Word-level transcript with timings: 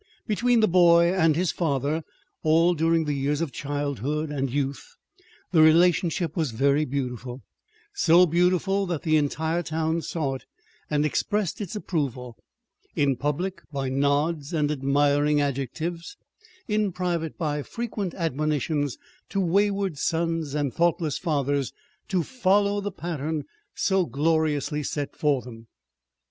Between 0.25 0.61
the 0.61 0.67
boy 0.67 1.13
and 1.13 1.35
his 1.35 1.51
father 1.51 2.01
all 2.41 2.73
during 2.73 3.05
the 3.05 3.13
years 3.13 3.39
of 3.39 3.51
childhood 3.51 4.31
and 4.31 4.49
youth, 4.51 4.95
the 5.51 5.61
relationship 5.61 6.35
was 6.35 6.49
very 6.49 6.85
beautiful 6.85 7.43
so 7.93 8.25
beautiful 8.25 8.87
that 8.87 9.03
the 9.03 9.15
entire 9.15 9.61
town 9.61 10.01
saw 10.01 10.33
it 10.33 10.45
and 10.89 11.05
expressed 11.05 11.61
its 11.61 11.75
approval: 11.75 12.35
in 12.95 13.15
public 13.15 13.61
by 13.71 13.89
nods 13.89 14.53
and 14.55 14.71
admiring 14.71 15.39
adjectives; 15.39 16.17
in 16.67 16.91
private 16.91 17.37
by 17.37 17.61
frequent 17.61 18.15
admonitions 18.15 18.97
to 19.29 19.39
wayward 19.39 19.99
sons 19.99 20.55
and 20.55 20.73
thoughtless 20.73 21.19
fathers 21.19 21.73
to 22.07 22.23
follow 22.23 22.81
the 22.81 22.91
pattern 22.91 23.43
so 23.75 24.07
gloriously 24.07 24.81
set 24.81 25.15
for 25.15 25.43
them. 25.43 25.67